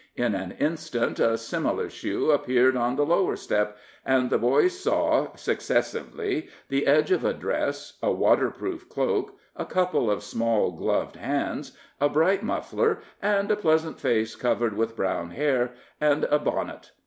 In 0.15 0.33
an 0.33 0.53
instant 0.53 1.19
a 1.19 1.37
similar 1.37 1.87
shoe 1.87 2.31
appeared 2.31 2.75
on 2.75 2.95
the 2.95 3.05
lower 3.05 3.35
step, 3.35 3.77
and 4.03 4.31
the 4.31 4.39
boys 4.39 4.79
saw, 4.79 5.35
successively, 5.35 6.49
the 6.69 6.87
edge 6.87 7.11
of 7.11 7.23
a 7.23 7.35
dress, 7.35 7.99
a 8.01 8.11
waterproof 8.11 8.89
cloak, 8.89 9.37
a 9.55 9.63
couple 9.63 10.09
of 10.09 10.23
small 10.23 10.71
gloved 10.71 11.17
hands, 11.17 11.77
a 11.99 12.09
bright 12.09 12.41
muffler, 12.41 13.03
and 13.21 13.51
a 13.51 13.55
pleasant 13.55 13.99
face 13.99 14.35
covered 14.35 14.75
with 14.75 14.95
brown 14.95 15.29
hair, 15.29 15.73
and 15.99 16.23
a 16.31 16.39
bonnet. 16.39 16.93